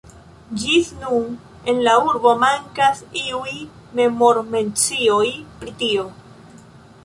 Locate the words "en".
1.73-1.81